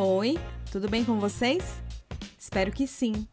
[0.00, 0.38] Oi,
[0.70, 1.82] tudo bem com vocês?
[2.38, 3.26] Espero que sim.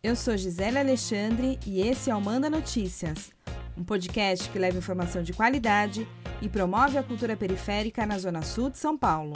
[0.00, 3.32] Eu sou Gisele Alexandre e esse é o Manda Notícias,
[3.76, 6.06] um podcast que leva informação de qualidade
[6.40, 9.32] e promove a cultura periférica na Zona Sul de São Paulo.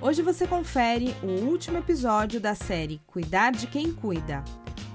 [0.00, 4.42] Hoje você confere o último episódio da série Cuidar de Quem Cuida,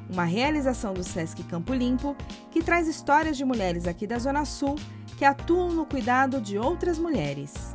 [0.09, 2.17] uma realização do Sesc Campo Limpo
[2.51, 4.75] que traz histórias de mulheres aqui da Zona Sul
[5.17, 7.66] que atuam no cuidado de outras mulheres.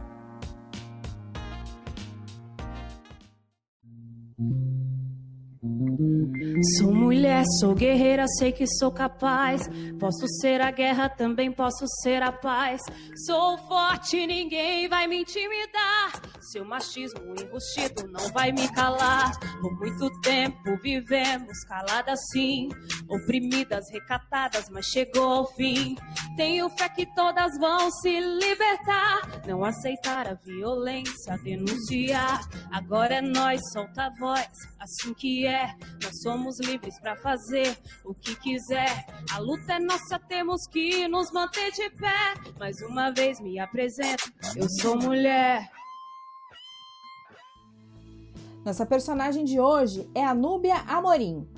[6.62, 9.68] Sou mulher, sou guerreira, sei que sou capaz.
[9.98, 12.80] Posso ser a guerra, também posso ser a paz.
[13.26, 16.12] Sou forte, ninguém vai me intimidar.
[16.52, 19.32] Seu machismo embustido não vai me calar.
[19.60, 22.68] Por muito tempo vivemos caladas sim,
[23.08, 25.96] oprimidas, recatadas, mas chegou ao fim.
[26.36, 29.42] Tenho fé que todas vão se libertar.
[29.48, 32.40] Não aceitar a violência, denunciar.
[32.70, 35.74] Agora é nós, solta a voz, assim que é.
[36.02, 39.06] Nós somos livres para fazer o que quiser.
[39.32, 42.34] A luta é nossa, temos que nos manter de pé.
[42.58, 45.70] Mais uma vez me apresento, eu sou mulher.
[48.64, 51.48] Nossa personagem de hoje é a Núbia Amorim,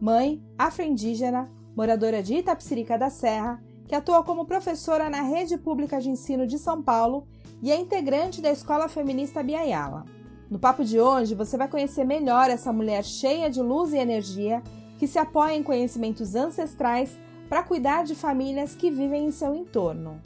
[0.00, 6.10] mãe afro-indígena, moradora de Itapsirica da Serra, que atua como professora na rede pública de
[6.10, 7.26] ensino de São Paulo
[7.62, 10.04] e é integrante da Escola Feminista Biayala.
[10.52, 14.62] No papo de hoje, você vai conhecer melhor essa mulher cheia de luz e energia
[14.98, 20.20] que se apoia em conhecimentos ancestrais para cuidar de famílias que vivem em seu entorno.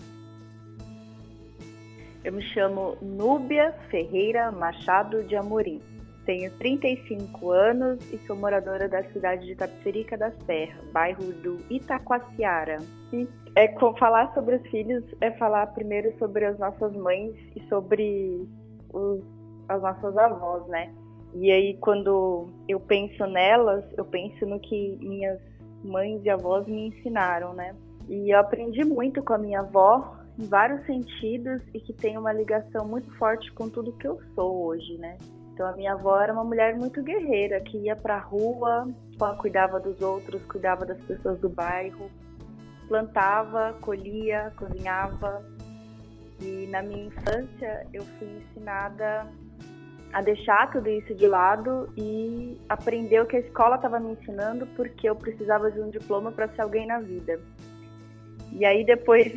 [2.24, 5.80] Eu me chamo Núbia Ferreira Machado de Amorim.
[6.24, 12.78] Tenho 35 anos e sou moradora da cidade de Tapicerica da Serra, bairro do Itacoaciara.
[13.12, 18.44] E é falar sobre os filhos é falar primeiro sobre as nossas mães e sobre
[18.92, 19.22] os,
[19.69, 20.92] as nossas avós, né?
[21.34, 25.38] E aí quando eu penso nelas, eu penso no que minhas
[25.84, 27.75] mães e avós me ensinaram, né?
[28.09, 32.32] E eu aprendi muito com a minha avó em vários sentidos e que tem uma
[32.32, 35.19] ligação muito forte com tudo que eu sou hoje, né?
[35.53, 38.87] Então a minha avó era uma mulher muito guerreira, que ia para a rua,
[39.38, 42.10] cuidava dos outros, cuidava das pessoas do bairro,
[42.88, 45.43] plantava, colhia, cozinhava.
[46.41, 49.26] E na minha infância eu fui ensinada
[50.12, 54.67] a deixar tudo isso de lado e aprender o que a escola estava me ensinando,
[54.77, 57.41] porque eu precisava de um diploma para ser alguém na vida.
[58.53, 59.33] E aí depois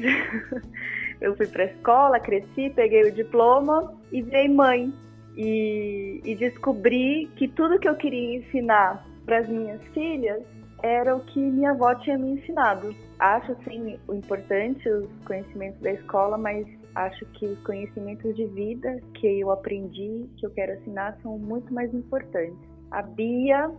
[1.19, 4.93] eu fui para a escola, cresci, peguei o diploma e virei mãe
[5.35, 10.41] e, e descobri que tudo que eu queria ensinar para as minhas filhas
[10.81, 12.95] era o que minha avó tinha me ensinado.
[13.19, 16.65] Acho sim importante os conhecimentos da escola, mas
[17.05, 21.73] acho que os conhecimentos de vida que eu aprendi, que eu quero ensinar, são muito
[21.73, 22.59] mais importantes.
[22.91, 23.71] A Bia,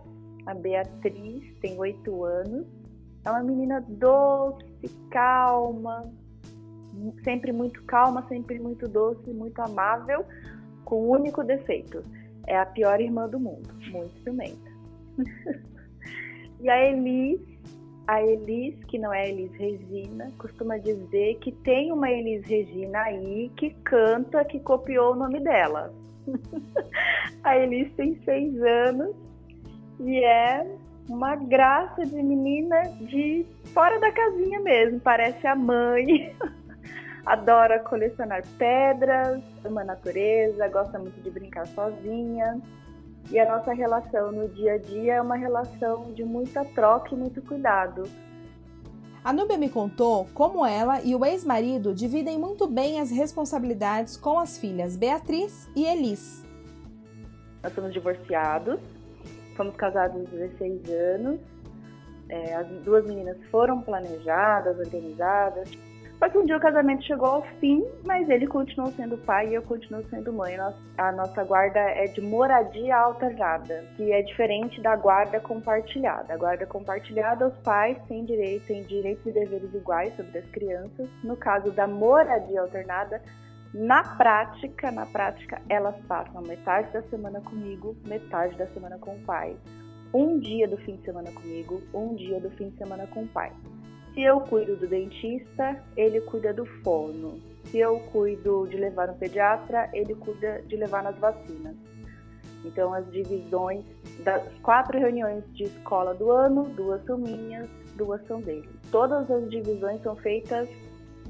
[0.45, 2.65] a Beatriz, tem oito anos,
[3.23, 4.65] é uma menina doce,
[5.11, 6.11] calma,
[7.23, 10.25] sempre muito calma, sempre muito doce, muito amável,
[10.83, 12.03] com o um único defeito:
[12.47, 14.71] é a pior irmã do mundo, muito ciumenta.
[16.59, 17.39] e a Elis,
[18.07, 23.51] a Elis, que não é Elis Regina, costuma dizer que tem uma Elis Regina aí
[23.55, 25.93] que canta, que copiou o nome dela.
[27.43, 29.15] a Elis tem seis anos
[29.99, 30.67] e é
[31.09, 36.35] uma graça de menina de fora da casinha mesmo, parece a mãe.
[37.25, 42.59] adora colecionar pedras, ama a natureza, gosta muito de brincar sozinha.
[43.31, 47.17] E a nossa relação no dia a dia é uma relação de muita troca e
[47.17, 48.03] muito cuidado.
[49.23, 54.37] A Núbia me contou como ela e o ex-marido dividem muito bem as responsabilidades com
[54.37, 56.43] as filhas Beatriz e Elis.
[57.63, 58.79] Nós somos divorciados,
[59.55, 61.39] fomos casados há 16 anos.
[62.27, 65.69] É, as duas meninas foram planejadas, organizadas.
[66.21, 69.55] Só que um dia o casamento chegou ao fim, mas ele continuou sendo pai e
[69.55, 70.55] eu continuo sendo mãe.
[70.95, 76.31] A nossa guarda é de moradia alternada, que é diferente da guarda compartilhada.
[76.31, 81.09] A guarda compartilhada, os pais têm direito, têm direitos e deveres iguais sobre as crianças.
[81.23, 83.19] No caso da moradia alternada,
[83.73, 89.19] na prática, na prática, elas passam metade da semana comigo, metade da semana com o
[89.21, 89.57] pai.
[90.13, 93.27] Um dia do fim de semana comigo, um dia do fim de semana com o
[93.27, 93.51] pai.
[94.13, 97.39] Se eu cuido do dentista, ele cuida do fono.
[97.65, 101.75] Se eu cuido de levar no pediatra, ele cuida de levar nas vacinas.
[102.65, 103.83] Então, as divisões
[104.23, 108.69] das quatro reuniões de escola do ano, duas são minhas, duas são dele.
[108.91, 110.67] Todas as divisões são feitas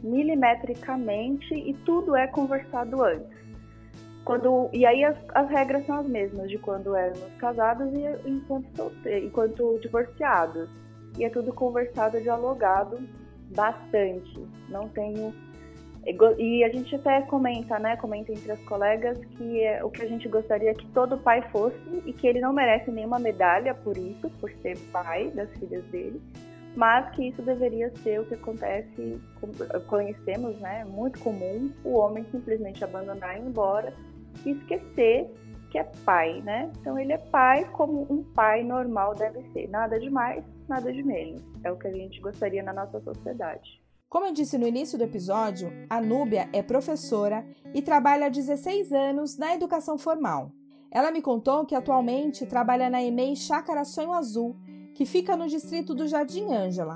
[0.04, 3.39] milimetricamente e tudo é conversado antes.
[4.25, 8.92] quando e aí as, as regras são as mesmas de quando éramos casados e enquanto
[9.06, 10.69] enquanto divorciados.
[11.18, 12.98] E é tudo conversado, dialogado
[13.54, 14.40] bastante.
[14.69, 15.34] Não tenho
[16.40, 17.96] e a gente até comenta, né?
[17.96, 21.78] Comenta entre as colegas que é, o que a gente gostaria que todo pai fosse
[22.06, 26.19] e que ele não merece nenhuma medalha por isso, por ser pai das filhas dele,
[26.75, 29.22] mas que isso deveria ser o que acontece,
[29.88, 30.84] conhecemos, né?
[30.86, 33.94] Muito comum, o homem simplesmente abandonar e ir embora
[34.44, 35.30] e esquecer
[35.69, 36.72] que é pai, né?
[36.80, 41.03] Então ele é pai como um pai normal deve ser, nada de mais, nada de
[41.03, 41.41] menos.
[41.63, 43.81] É o que a gente gostaria na nossa sociedade.
[44.09, 48.91] Como eu disse no início do episódio, a Núbia é professora e trabalha há 16
[48.91, 50.51] anos na educação formal.
[50.89, 54.57] Ela me contou que atualmente trabalha na EMEI Chácara Sonho Azul,
[54.94, 56.95] que fica no distrito do Jardim Ângela,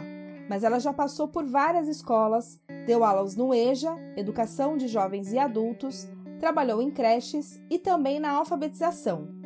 [0.49, 5.39] mas ela já passou por várias escolas, deu aulas no EJA, Educação de Jovens e
[5.39, 6.07] Adultos,
[6.39, 9.44] trabalhou em creches e também na alfabetização.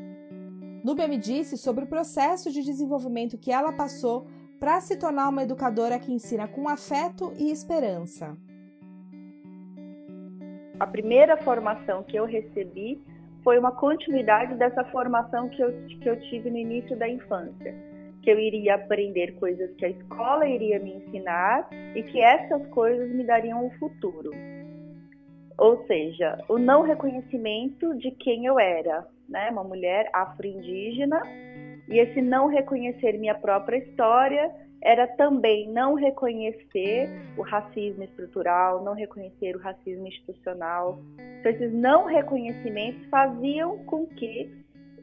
[0.83, 4.27] Núbia me disse sobre o processo de desenvolvimento que ela passou
[4.59, 8.37] para se tornar uma educadora que ensina com afeto e esperança?
[10.79, 13.01] A primeira formação que eu recebi
[13.43, 15.71] foi uma continuidade dessa formação que eu,
[16.01, 17.75] que eu tive no início da infância.
[18.21, 23.09] Que eu iria aprender coisas que a escola iria me ensinar e que essas coisas
[23.13, 24.31] me dariam um futuro.
[25.57, 29.49] Ou seja, o não reconhecimento de quem eu era, né?
[29.51, 31.21] Uma mulher afro-indígena
[31.87, 38.93] e esse não reconhecer minha própria história era também não reconhecer o racismo estrutural, não
[38.93, 40.99] reconhecer o racismo institucional.
[41.39, 44.49] Então, esses não reconhecimentos faziam com que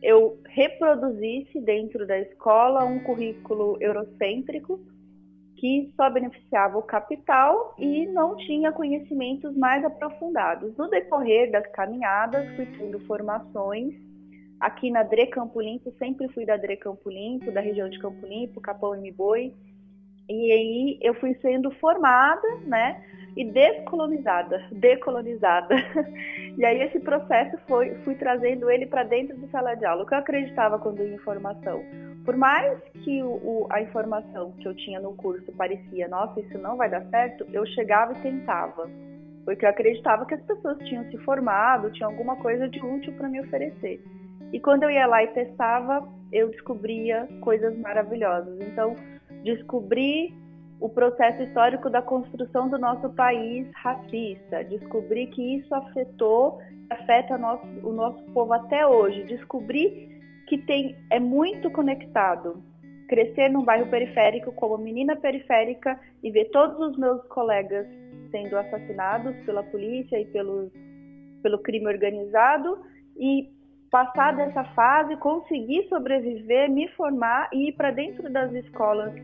[0.03, 4.81] eu reproduzisse dentro da escola um currículo eurocêntrico
[5.57, 10.77] que só beneficiava o capital e não tinha conhecimentos mais aprofundados.
[10.77, 13.95] No decorrer das caminhadas, fui tendo formações
[14.61, 18.27] aqui na Dre Campo Limpo, sempre fui da Dre Campo Limpo, da região de Campo
[18.27, 19.53] Limpo, Capão e Boi.
[20.29, 23.03] E aí eu fui sendo formada, né?
[23.37, 25.77] E descolonizada, decolonizada.
[26.57, 30.07] E aí esse processo foi, fui trazendo ele para dentro de sala de aula, o
[30.07, 31.85] que eu acreditava quando ia informação.
[32.25, 36.59] Por mais que o, o, a informação que eu tinha no curso parecia, nossa, isso
[36.59, 38.91] não vai dar certo, eu chegava e tentava.
[39.45, 43.29] Porque eu acreditava que as pessoas tinham se formado, tinham alguma coisa de útil para
[43.29, 44.03] me oferecer.
[44.53, 48.59] E quando eu ia lá e testava, eu descobria coisas maravilhosas.
[48.61, 48.95] Então,
[49.43, 50.35] descobri
[50.81, 56.61] o processo histórico da construção do nosso país racista, descobri que isso afetou,
[56.91, 62.63] afeta nosso, o nosso povo até hoje, descobri que tem, é muito conectado.
[63.09, 67.87] Crescer num bairro periférico como menina periférica e ver todos os meus colegas
[68.31, 70.71] sendo assassinados pela polícia e pelos,
[71.43, 72.79] pelo crime organizado
[73.17, 73.49] e
[73.91, 79.15] passar dessa fase, conseguir sobreviver, me formar e ir para dentro das escolas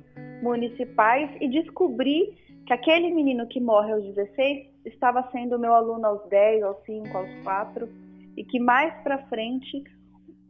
[0.43, 2.37] municipais e descobrir
[2.67, 7.17] que aquele menino que morre aos 16 estava sendo meu aluno aos 10, aos 5,
[7.17, 7.89] aos 4
[8.37, 9.83] e que mais para frente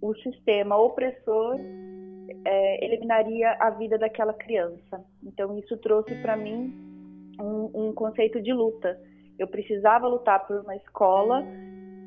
[0.00, 1.59] o sistema opressor
[2.44, 5.05] é, eliminaria a vida daquela criança.
[5.23, 6.73] Então isso trouxe para mim
[7.41, 8.99] um, um conceito de luta.
[9.38, 11.45] Eu precisava lutar por uma escola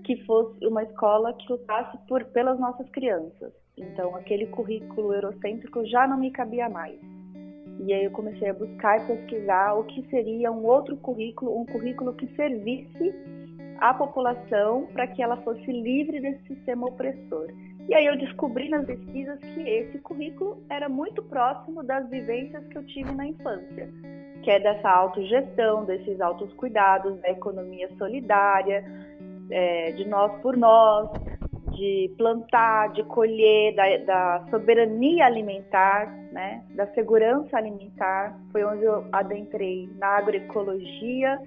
[0.06, 3.52] que fosse uma escola que lutasse por, pelas nossas crianças.
[3.76, 7.00] Então, aquele currículo eurocêntrico já não me cabia mais.
[7.80, 11.66] E aí eu comecei a buscar e pesquisar o que seria um outro currículo, um
[11.66, 13.14] currículo que servisse
[13.80, 17.48] à população para que ela fosse livre desse sistema opressor.
[17.90, 22.78] E aí eu descobri nas pesquisas que esse currículo era muito próximo das vivências que
[22.78, 23.90] eu tive na infância,
[24.42, 28.84] que é dessa autogestão, desses autos cuidados, da economia solidária,
[29.50, 31.10] é, de nós por nós,
[31.72, 38.38] de plantar, de colher, da, da, soberania alimentar, né, da segurança alimentar.
[38.52, 41.40] Foi onde eu adentrei na agroecologia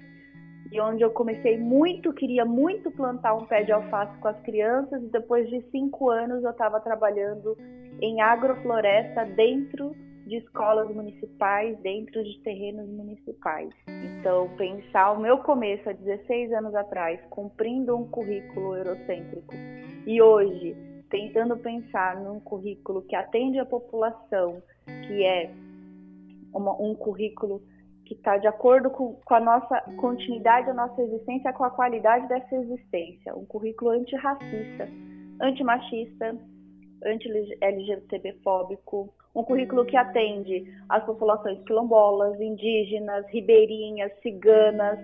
[0.71, 5.01] e onde eu comecei muito, queria muito plantar um pé de alface com as crianças.
[5.01, 7.57] E depois de cinco anos eu estava trabalhando
[8.01, 9.95] em agrofloresta dentro
[10.29, 13.69] de escolas municipais dentro de terrenos municipais.
[13.87, 19.55] Então, pensar o meu começo há 16 anos atrás, cumprindo um currículo eurocêntrico,
[20.05, 20.77] e hoje
[21.09, 24.61] tentando pensar num currículo que atende a população,
[25.07, 25.51] que é
[26.53, 27.63] uma, um currículo
[28.05, 32.27] que está de acordo com, com, a nossa continuidade da nossa existência, com a qualidade
[32.27, 34.87] dessa existência, um currículo antirracista,
[35.41, 36.37] antimachista,
[37.03, 44.99] anti-LGBTB-fóbico, um currículo que atende as populações quilombolas, indígenas, ribeirinhas, ciganas,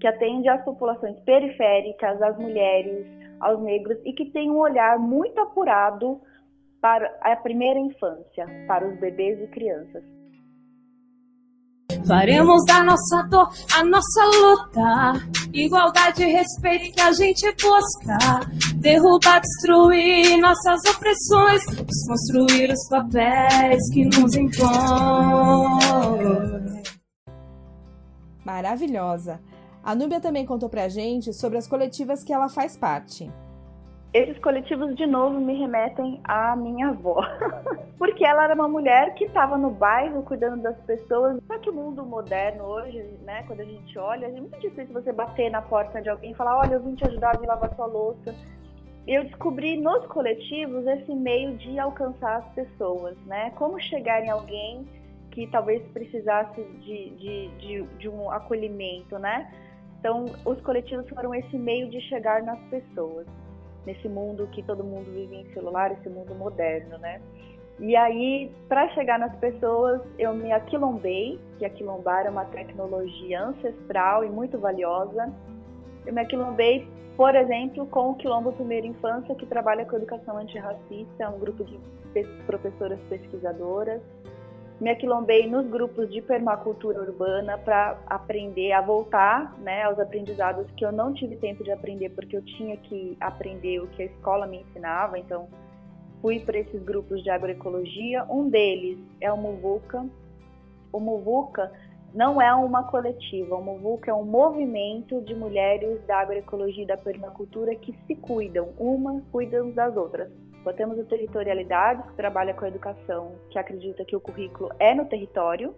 [0.00, 3.06] que atende às populações periféricas, às mulheres,
[3.40, 6.20] aos negros e que tem um olhar muito apurado
[6.80, 10.17] para a primeira infância, para os bebês e crianças.
[12.06, 15.26] Faremos da nossa dor a nossa luta.
[15.52, 18.18] Igualdade e respeito que a gente busca.
[18.76, 21.62] Derrubar, destruir nossas opressões.
[21.86, 25.78] Desconstruir os papéis que nos impõem.
[28.44, 29.40] Maravilhosa!
[29.82, 33.30] A Núbia também contou pra gente sobre as coletivas que ela faz parte.
[34.18, 37.24] Esses coletivos, de novo, me remetem à minha avó.
[37.96, 41.40] Porque ela era uma mulher que estava no bairro cuidando das pessoas.
[41.46, 45.12] Só que o mundo moderno hoje, né, quando a gente olha, é muito difícil você
[45.12, 47.86] bater na porta de alguém e falar: Olha, eu vim te ajudar a lavar sua
[47.86, 48.34] louça.
[49.06, 53.50] Eu descobri nos coletivos esse meio de alcançar as pessoas, né?
[53.50, 54.84] Como chegar em alguém
[55.30, 59.48] que talvez precisasse de, de, de, de um acolhimento, né?
[60.00, 63.24] Então, os coletivos foram esse meio de chegar nas pessoas
[63.86, 67.20] nesse mundo que todo mundo vive em celular, esse mundo moderno, né?
[67.80, 74.24] E aí, para chegar nas pessoas, eu me aquilombei, que aquilombar é uma tecnologia ancestral
[74.24, 75.32] e muito valiosa.
[76.04, 81.22] Eu me aquilombei, por exemplo, com o Quilombo Primeira Infância, que trabalha com educação antirracista,
[81.22, 81.78] é um grupo de
[82.46, 84.02] professoras pesquisadoras
[84.80, 90.84] me aquilombei nos grupos de permacultura urbana para aprender a voltar né, aos aprendizados que
[90.84, 94.46] eu não tive tempo de aprender porque eu tinha que aprender o que a escola
[94.46, 95.18] me ensinava.
[95.18, 95.48] Então,
[96.22, 98.24] fui para esses grupos de agroecologia.
[98.30, 100.06] Um deles é o Muvuca.
[100.92, 101.72] O Muvuca
[102.14, 106.96] não é uma coletiva, o Muvuca é um movimento de mulheres da agroecologia e da
[106.96, 110.30] permacultura que se cuidam, uma cuida das outras.
[110.72, 115.06] Temos o Territorialidades, que trabalha com a educação, que acredita que o currículo é no
[115.06, 115.74] território,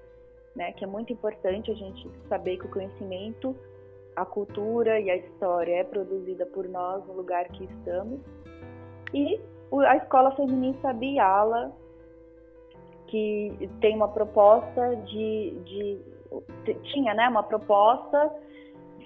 [0.54, 3.54] né, que é muito importante a gente saber que o conhecimento,
[4.16, 8.20] a cultura e a história é produzida por nós no lugar que estamos.
[9.14, 9.40] E
[9.86, 11.72] a Escola Feminista Biala,
[13.06, 16.00] que tem uma proposta de, de
[16.92, 18.32] tinha né, uma proposta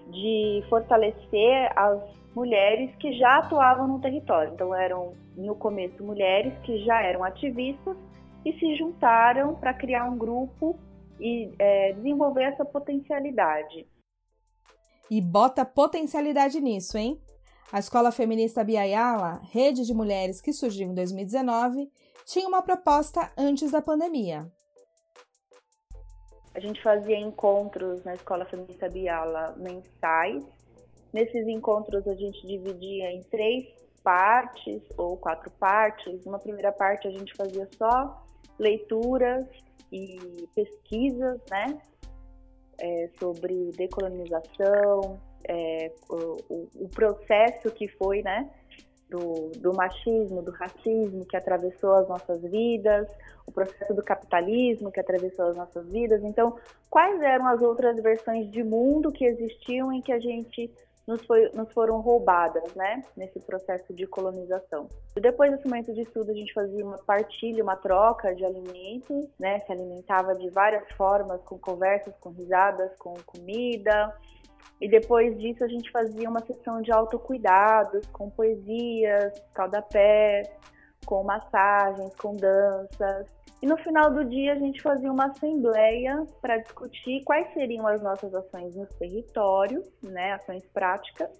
[0.08, 2.00] de fortalecer as
[2.34, 4.52] mulheres que já atuavam no território.
[4.52, 7.96] Então, eram, no começo, mulheres que já eram ativistas
[8.44, 10.78] e se juntaram para criar um grupo
[11.20, 13.86] e é, desenvolver essa potencialidade.
[15.10, 17.20] E bota potencialidade nisso, hein?
[17.72, 21.90] A Escola Feminista Biayala, rede de mulheres que surgiu em 2019,
[22.24, 24.50] tinha uma proposta antes da pandemia.
[26.54, 30.44] A gente fazia encontros na Escola Feminista Biala mensais
[31.14, 33.68] Nesses encontros a gente dividia em três
[34.02, 36.26] partes ou quatro partes.
[36.26, 38.20] Uma primeira parte a gente fazia só
[38.58, 39.46] leituras
[39.92, 41.80] e pesquisas, né,
[42.80, 48.50] é, sobre decolonização, é, o, o, processo que foi, né,
[49.08, 53.06] do, do, machismo, do racismo que atravessou as nossas vidas,
[53.46, 56.24] o processo do capitalismo que atravessou as nossas vidas.
[56.24, 56.58] Então,
[56.90, 60.68] quais eram as outras versões de mundo que existiam em que a gente
[61.06, 64.88] nos, foi, nos foram roubadas, né, nesse processo de colonização.
[65.16, 69.26] E depois desse momento de estudo, a gente fazia uma partilha, uma troca de alimentos,
[69.38, 74.14] né, se alimentava de várias formas, com conversas, com risadas, com comida.
[74.80, 80.42] E depois disso, a gente fazia uma sessão de autocuidados, com poesias, caldapé,
[81.04, 83.26] com massagens, com danças.
[83.62, 88.02] E no final do dia a gente fazia uma assembleia para discutir quais seriam as
[88.02, 91.30] nossas ações no território, né, ações práticas,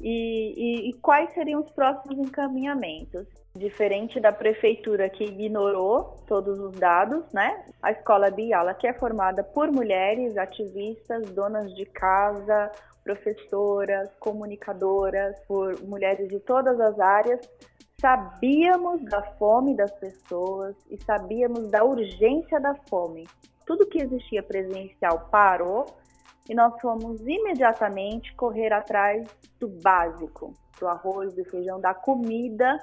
[0.00, 3.26] e, e, e quais seriam os próximos encaminhamentos.
[3.54, 7.64] Diferente da prefeitura que ignorou todos os dados, né?
[7.82, 12.70] A escola Biala, que é formada por mulheres ativistas, donas de casa,
[13.04, 17.40] professoras, comunicadoras, por mulheres de todas as áreas,
[18.02, 23.28] sabíamos da fome das pessoas e sabíamos da urgência da fome.
[23.64, 25.86] Tudo que existia presencial parou
[26.50, 29.24] e nós fomos imediatamente correr atrás
[29.60, 32.76] do básico, do arroz, do feijão, da comida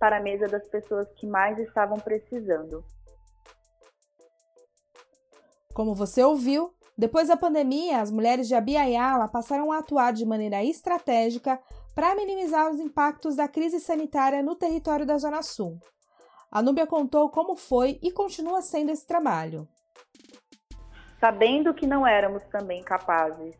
[0.00, 2.84] para a mesa das pessoas que mais estavam precisando.
[5.72, 10.64] Como você ouviu, depois da pandemia, as mulheres de Abiaiala passaram a atuar de maneira
[10.64, 11.60] estratégica
[11.94, 15.78] para minimizar os impactos da crise sanitária no território da Zona Sul.
[16.50, 19.68] A Núbia contou como foi e continua sendo esse trabalho.
[21.20, 23.54] Sabendo que não éramos também capazes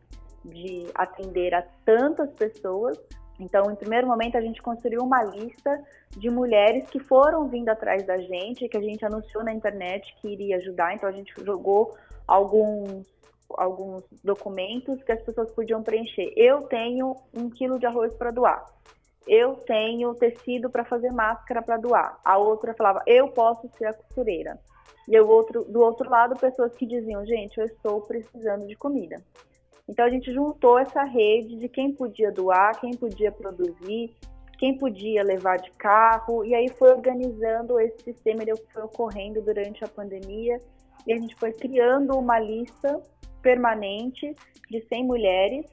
[0.44, 2.98] de atender a tantas pessoas,
[3.38, 8.06] então, em primeiro momento, a gente construiu uma lista de mulheres que foram vindo atrás
[8.06, 10.94] da gente, que a gente anunciou na internet que iria ajudar.
[10.94, 13.06] Então, a gente jogou alguns
[13.58, 16.32] alguns documentos que as pessoas podiam preencher.
[16.36, 18.64] Eu tenho um quilo de arroz para doar.
[19.26, 22.18] eu tenho tecido para fazer máscara para doar.
[22.24, 24.58] A outra falava, eu posso ser a costureira.
[25.08, 29.22] E o outro, do outro lado, pessoas que diziam, gente, eu estou precisando de comida.
[29.88, 34.14] Então a gente juntou essa rede de quem podia doar, quem podia produzir,
[34.58, 39.84] quem podia levar de carro, e aí foi organizando esse sistema, ele foi ocorrendo durante
[39.84, 40.58] a pandemia,
[41.06, 42.98] e a gente foi criando uma lista
[43.44, 44.34] permanente
[44.70, 45.66] de 100 mulheres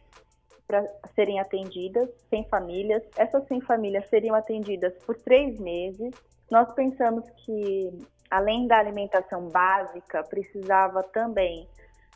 [0.67, 0.85] para
[1.15, 3.01] serem atendidas, 100 famílias.
[3.15, 6.13] Essas 100 famílias seriam atendidas por três meses.
[6.51, 7.89] Nós pensamos que,
[8.29, 11.67] além da alimentação básica, precisava também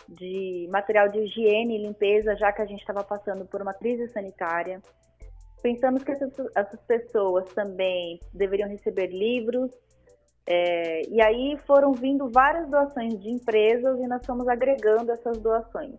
[0.09, 4.09] de material de higiene e limpeza, já que a gente estava passando por uma crise
[4.09, 4.81] sanitária.
[5.63, 9.71] Pensamos que essas, essas pessoas também deveriam receber livros,
[10.47, 15.95] é, e aí foram vindo várias doações de empresas e nós fomos agregando essas doações.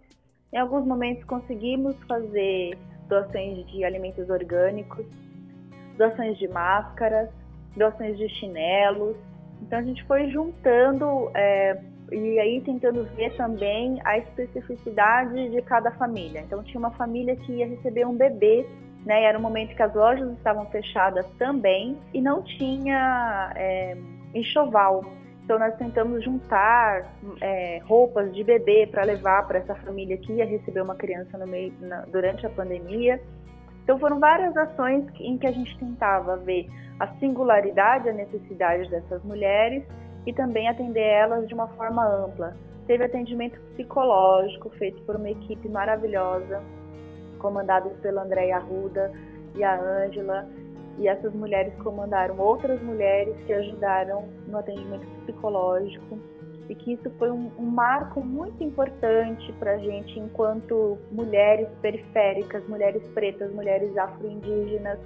[0.53, 5.05] Em alguns momentos conseguimos fazer doações de alimentos orgânicos,
[5.97, 7.29] doações de máscaras,
[7.77, 9.17] doações de chinelos.
[9.63, 11.81] Então a gente foi juntando é,
[12.13, 16.41] e aí tentando ver também a especificidade de cada família.
[16.41, 18.65] Então tinha uma família que ia receber um bebê,
[19.05, 19.25] né?
[19.25, 23.97] Era um momento que as lojas estavam fechadas também e não tinha é,
[24.39, 25.05] enxoval.
[25.45, 27.07] Então nós tentamos juntar
[27.41, 31.73] é, roupas de bebê para levar para essa família que ia receber uma criança meio,
[31.81, 33.21] na, durante a pandemia.
[33.85, 36.67] Então foram várias ações em que a gente tentava ver
[36.99, 39.85] a singularidade, a necessidade dessas mulheres
[40.27, 42.57] e também atender elas de uma forma ampla.
[42.89, 46.61] Teve atendimento psicológico feito por uma equipe maravilhosa,
[47.39, 49.13] comandada pela Andréia Arruda
[49.55, 50.49] e a Ângela,
[50.99, 56.19] e essas mulheres comandaram outras mulheres que ajudaram no atendimento psicológico.
[56.69, 62.67] E que isso foi um, um marco muito importante para a gente enquanto mulheres periféricas,
[62.67, 64.99] mulheres pretas, mulheres afro-indígenas,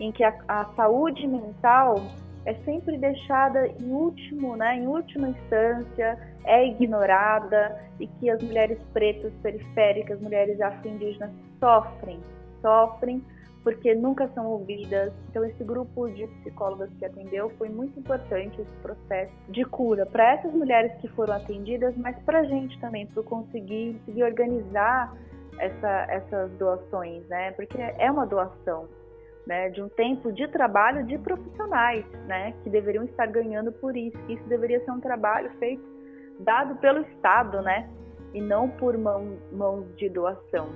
[0.00, 1.96] em que a, a saúde mental
[2.44, 8.78] é sempre deixada em último, né, em última instância, é ignorada e que as mulheres
[8.92, 12.18] pretas, periféricas, mulheres afro-indígenas sofrem,
[12.62, 13.22] sofrem
[13.68, 15.12] porque nunca são ouvidas.
[15.28, 20.36] Então esse grupo de psicólogas que atendeu foi muito importante esse processo de cura para
[20.36, 25.14] essas mulheres que foram atendidas, mas para a gente também, para conseguir, conseguir organizar
[25.58, 27.52] essa, essas doações, né?
[27.52, 28.88] Porque é uma doação
[29.46, 34.16] né, de um tempo de trabalho de profissionais, né, que deveriam estar ganhando por isso.
[34.30, 35.82] Isso deveria ser um trabalho feito
[36.40, 37.90] dado pelo Estado, né,
[38.32, 40.68] e não por mão, mãos de doação.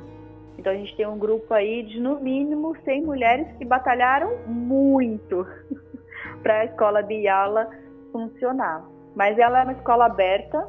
[0.58, 5.46] Então a gente tem um grupo aí de no mínimo 100 mulheres que batalharam muito
[6.42, 7.70] para a escola de Yala
[8.10, 8.84] funcionar.
[9.14, 10.66] Mas ela é uma escola aberta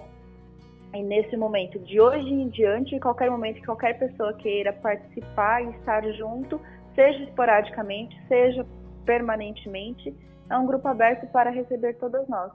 [0.94, 5.64] e nesse momento, de hoje em diante, em qualquer momento que qualquer pessoa queira participar
[5.64, 6.62] e estar junto,
[6.94, 8.64] seja esporadicamente, seja
[9.04, 10.16] permanentemente,
[10.50, 12.52] é um grupo aberto para receber todas nós.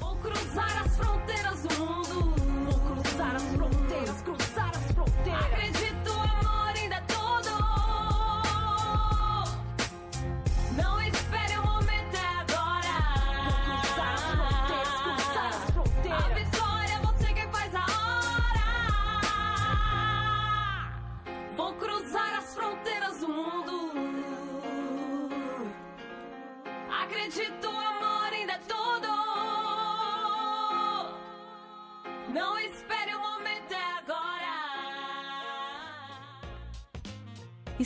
[0.00, 1.57] Vou cruzar as fronteiras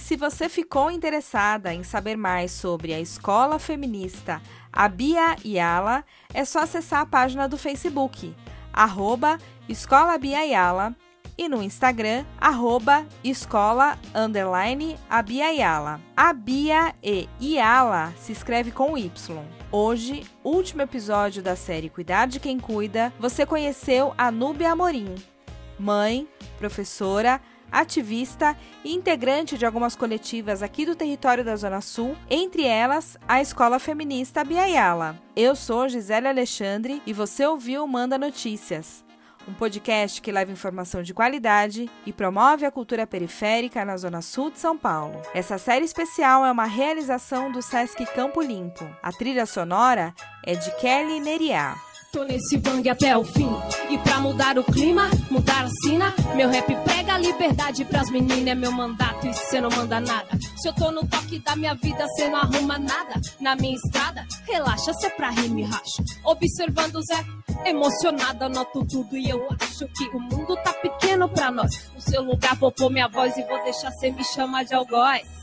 [0.02, 6.44] se você ficou interessada em saber mais sobre a escola feminista a Bia Yala, é
[6.44, 8.34] só acessar a página do Facebook,
[8.72, 9.38] arroba
[9.68, 10.96] Escola Bia Yala,
[11.38, 19.10] e no Instagram, arroba escola, underline, a Bia e Yala se escreve com Y.
[19.70, 25.14] Hoje, último episódio da série Cuidar de Quem Cuida, você conheceu a Núbia Amorim,
[25.78, 27.40] mãe, professora,
[27.72, 33.40] ativista e integrante de algumas coletivas aqui do território da Zona Sul, entre elas a
[33.40, 35.18] Escola Feminista Biayala.
[35.34, 39.02] Eu sou Gisele Alexandre e você ouviu Manda Notícias,
[39.48, 44.50] um podcast que leva informação de qualidade e promove a cultura periférica na Zona Sul
[44.50, 45.20] de São Paulo.
[45.34, 48.88] Essa série especial é uma realização do Sesc Campo Limpo.
[49.02, 51.91] A trilha sonora é de Kelly Neriá.
[52.12, 53.48] Tô nesse bang até o fim.
[53.88, 58.48] E pra mudar o clima, mudar a sina, meu rap prega liberdade pras meninas.
[58.48, 60.28] É meu mandato e cê não manda nada.
[60.58, 63.18] Se eu tô no toque da minha vida, cê não arruma nada.
[63.40, 66.04] Na minha estrada, relaxa, cê pra rir me racha.
[66.22, 67.24] Observando o Zé,
[67.64, 71.70] emocionada, noto tudo e eu acho que o mundo tá pequeno pra nós.
[71.94, 75.41] No seu lugar vou pôr minha voz e vou deixar cê me chamar de algoz.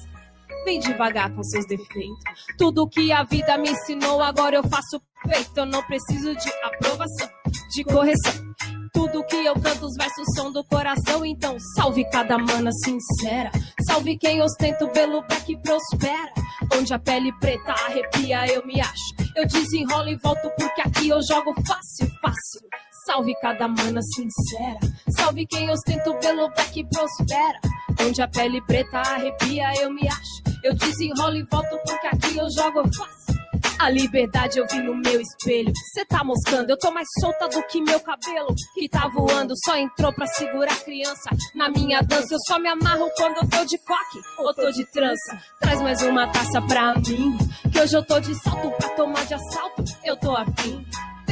[0.66, 2.24] Vem devagar com seus defeitos.
[2.58, 5.58] Tudo que a vida me ensinou, agora eu faço feito.
[5.58, 7.30] Eu não preciso de aprovação,
[7.72, 8.50] de correção.
[8.94, 11.26] Tudo que eu canto, os versos são do coração.
[11.26, 13.52] Então, salve cada mana sincera.
[13.88, 16.34] Salve quem ostenta o belo black prospera.
[16.76, 19.16] Onde a pele preta arrepia, eu me acho.
[19.36, 22.70] Eu desenrolo e volto porque aqui eu jogo fácil, fácil.
[23.06, 24.80] Salve cada mana sincera.
[25.16, 27.60] Salve quem ostenta o belo black prospera.
[28.02, 30.44] Onde a pele preta arrepia, eu me acho.
[30.64, 33.40] Eu desenrolo e volto porque aqui eu jogo fácil.
[33.80, 35.72] A liberdade eu vi no meu espelho.
[35.94, 38.54] Cê tá moscando, eu tô mais solta do que meu cabelo.
[38.74, 41.30] Que tá voando, só entrou pra segurar a criança.
[41.56, 44.86] Na minha dança, eu só me amarro quando eu tô de coque ou tô de
[44.92, 45.42] trança.
[45.62, 47.38] Traz mais uma taça pra mim.
[47.72, 49.84] Que hoje eu tô de salto pra tomar de assalto.
[50.04, 50.86] Eu tô afim.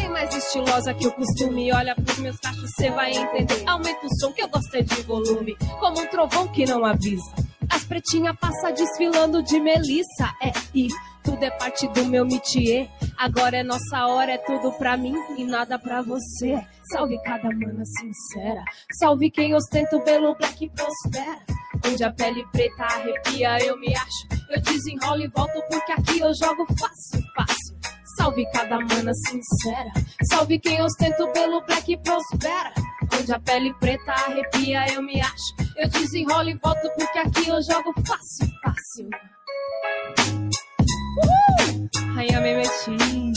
[0.07, 1.69] Bem mais estilosa que o costume.
[1.73, 3.61] Olha pros meus cachos, cê vai entender.
[3.67, 5.57] Aumenta o som que eu gostei de volume.
[5.81, 7.29] Como um trovão que não avisa.
[7.69, 10.33] As pretinhas passa desfilando de melissa.
[10.41, 10.87] É, e
[11.25, 12.89] tudo é parte do meu métier.
[13.17, 16.57] Agora é nossa hora, é tudo pra mim e nada pra você.
[16.93, 18.63] Salve cada mana sincera.
[19.01, 21.41] Salve quem ostenta o belo black prospera.
[21.85, 24.27] Onde a pele preta arrepia, eu me acho.
[24.51, 27.76] Eu desenrolo e volto porque aqui eu jogo fácil, fácil.
[28.17, 29.91] Salve cada mana sincera.
[30.29, 32.73] Salve quem ostenta o belo black prospera.
[33.13, 35.55] Onde a pele preta arrepia, eu me acho.
[35.77, 39.09] Eu desenrolo e volto porque aqui eu jogo fácil, fácil.
[41.23, 42.15] Uhul!
[42.15, 43.33] Rainha Memetinha.